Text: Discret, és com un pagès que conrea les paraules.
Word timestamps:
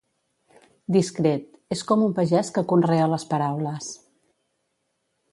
Discret, 0.95 1.43
és 1.75 1.83
com 1.91 2.05
un 2.05 2.15
pagès 2.19 2.49
que 2.55 2.63
conrea 2.71 3.05
les 3.11 3.27
paraules. 3.35 3.91